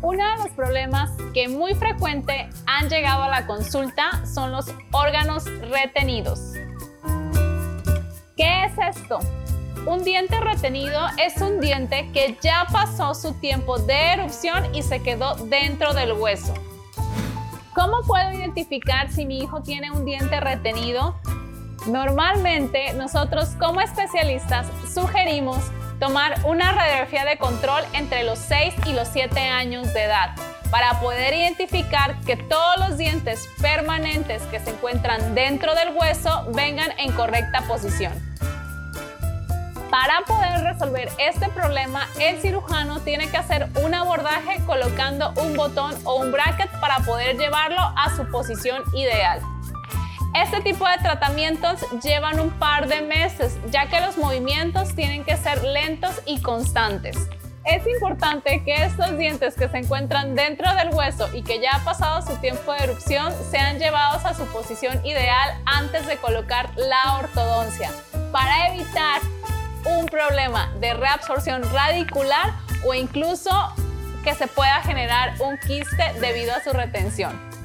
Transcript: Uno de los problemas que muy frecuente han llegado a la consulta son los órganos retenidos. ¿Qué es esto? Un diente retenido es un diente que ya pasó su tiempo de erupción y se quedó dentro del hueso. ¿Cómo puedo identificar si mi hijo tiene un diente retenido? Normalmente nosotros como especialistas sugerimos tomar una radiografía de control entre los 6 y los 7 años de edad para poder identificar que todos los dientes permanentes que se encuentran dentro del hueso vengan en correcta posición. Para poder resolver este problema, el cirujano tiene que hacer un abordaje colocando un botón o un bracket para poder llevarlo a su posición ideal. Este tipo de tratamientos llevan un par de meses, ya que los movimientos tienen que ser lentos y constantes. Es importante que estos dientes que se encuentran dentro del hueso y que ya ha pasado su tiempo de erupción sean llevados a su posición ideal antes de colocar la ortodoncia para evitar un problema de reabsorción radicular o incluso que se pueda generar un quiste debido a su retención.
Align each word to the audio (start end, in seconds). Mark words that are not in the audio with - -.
Uno 0.00 0.24
de 0.30 0.44
los 0.44 0.52
problemas 0.54 1.10
que 1.34 1.48
muy 1.48 1.74
frecuente 1.74 2.48
han 2.66 2.88
llegado 2.88 3.24
a 3.24 3.28
la 3.28 3.46
consulta 3.46 4.24
son 4.24 4.52
los 4.52 4.66
órganos 4.92 5.44
retenidos. 5.70 6.52
¿Qué 8.36 8.64
es 8.64 8.96
esto? 8.96 9.18
Un 9.86 10.04
diente 10.04 10.38
retenido 10.38 11.00
es 11.18 11.40
un 11.40 11.60
diente 11.60 12.08
que 12.12 12.36
ya 12.40 12.64
pasó 12.70 13.12
su 13.12 13.32
tiempo 13.40 13.78
de 13.78 14.12
erupción 14.12 14.72
y 14.72 14.82
se 14.82 15.02
quedó 15.02 15.34
dentro 15.34 15.92
del 15.94 16.12
hueso. 16.12 16.54
¿Cómo 17.74 18.02
puedo 18.06 18.30
identificar 18.32 19.10
si 19.10 19.26
mi 19.26 19.38
hijo 19.38 19.62
tiene 19.62 19.90
un 19.90 20.04
diente 20.04 20.38
retenido? 20.38 21.16
Normalmente 21.88 22.92
nosotros 22.92 23.48
como 23.58 23.80
especialistas 23.80 24.68
sugerimos 24.94 25.58
tomar 25.98 26.40
una 26.44 26.72
radiografía 26.72 27.24
de 27.24 27.38
control 27.38 27.82
entre 27.92 28.22
los 28.24 28.38
6 28.38 28.74
y 28.86 28.92
los 28.92 29.08
7 29.08 29.40
años 29.40 29.92
de 29.92 30.04
edad 30.04 30.34
para 30.70 31.00
poder 31.00 31.34
identificar 31.34 32.16
que 32.26 32.36
todos 32.36 32.78
los 32.78 32.98
dientes 32.98 33.48
permanentes 33.60 34.42
que 34.44 34.60
se 34.60 34.70
encuentran 34.70 35.34
dentro 35.34 35.74
del 35.74 35.94
hueso 35.94 36.46
vengan 36.54 36.90
en 36.98 37.12
correcta 37.12 37.62
posición. 37.62 38.12
Para 39.90 40.20
poder 40.26 40.62
resolver 40.64 41.08
este 41.18 41.48
problema, 41.48 42.06
el 42.20 42.38
cirujano 42.40 43.00
tiene 43.00 43.30
que 43.30 43.38
hacer 43.38 43.68
un 43.82 43.94
abordaje 43.94 44.62
colocando 44.66 45.32
un 45.42 45.54
botón 45.54 45.94
o 46.04 46.16
un 46.16 46.30
bracket 46.30 46.70
para 46.80 46.98
poder 47.00 47.38
llevarlo 47.38 47.80
a 47.96 48.14
su 48.14 48.30
posición 48.30 48.82
ideal. 48.92 49.40
Este 50.40 50.60
tipo 50.60 50.86
de 50.88 50.96
tratamientos 50.98 51.80
llevan 52.00 52.38
un 52.38 52.50
par 52.50 52.86
de 52.86 53.00
meses, 53.02 53.58
ya 53.72 53.88
que 53.88 54.00
los 54.00 54.16
movimientos 54.16 54.94
tienen 54.94 55.24
que 55.24 55.36
ser 55.36 55.64
lentos 55.64 56.22
y 56.26 56.40
constantes. 56.40 57.16
Es 57.64 57.84
importante 57.88 58.62
que 58.62 58.84
estos 58.84 59.18
dientes 59.18 59.56
que 59.56 59.68
se 59.68 59.78
encuentran 59.78 60.36
dentro 60.36 60.72
del 60.76 60.94
hueso 60.94 61.28
y 61.34 61.42
que 61.42 61.60
ya 61.60 61.72
ha 61.74 61.84
pasado 61.84 62.22
su 62.22 62.36
tiempo 62.36 62.72
de 62.72 62.84
erupción 62.84 63.32
sean 63.50 63.80
llevados 63.80 64.24
a 64.24 64.32
su 64.32 64.46
posición 64.46 65.04
ideal 65.04 65.60
antes 65.66 66.06
de 66.06 66.16
colocar 66.18 66.70
la 66.76 67.18
ortodoncia 67.18 67.90
para 68.30 68.68
evitar 68.68 69.20
un 69.86 70.06
problema 70.06 70.72
de 70.78 70.94
reabsorción 70.94 71.64
radicular 71.72 72.52
o 72.86 72.94
incluso 72.94 73.50
que 74.22 74.34
se 74.36 74.46
pueda 74.46 74.82
generar 74.82 75.34
un 75.40 75.58
quiste 75.58 76.12
debido 76.20 76.54
a 76.54 76.62
su 76.62 76.70
retención. 76.70 77.57